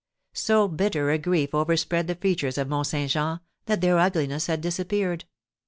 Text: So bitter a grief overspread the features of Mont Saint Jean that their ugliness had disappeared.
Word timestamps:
So 0.33 0.67
bitter 0.67 1.11
a 1.11 1.19
grief 1.19 1.53
overspread 1.53 2.07
the 2.07 2.15
features 2.15 2.57
of 2.57 2.67
Mont 2.67 2.87
Saint 2.87 3.11
Jean 3.11 3.39
that 3.67 3.81
their 3.81 3.99
ugliness 3.99 4.47
had 4.47 4.59
disappeared. 4.59 5.25